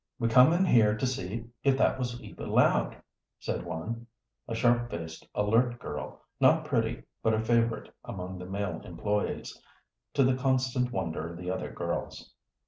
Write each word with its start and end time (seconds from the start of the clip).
"We 0.17 0.29
come 0.29 0.51
in 0.51 0.65
here 0.65 0.97
to 0.97 1.05
see 1.05 1.45
if 1.63 1.77
that 1.77 1.99
was 1.99 2.19
Eva 2.23 2.47
Loud," 2.47 2.97
said 3.39 3.63
one, 3.63 4.07
a 4.47 4.55
sharp 4.55 4.89
faced, 4.89 5.27
alert 5.35 5.77
girl, 5.77 6.23
not 6.39 6.65
pretty, 6.65 7.03
but 7.21 7.35
a 7.35 7.39
favorite 7.39 7.93
among 8.03 8.39
the 8.39 8.47
male 8.47 8.79
employés, 8.83 9.55
to 10.15 10.23
the 10.23 10.33
constant 10.33 10.91
wonder 10.91 11.29
of 11.31 11.37
the 11.37 11.51
other 11.51 11.71
girls. 11.71 12.33